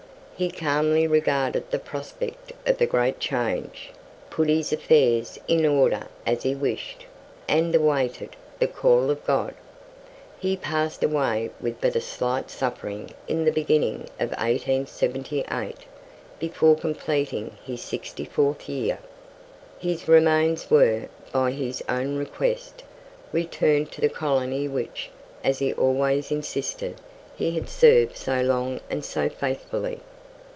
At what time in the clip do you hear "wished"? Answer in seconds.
6.55-7.05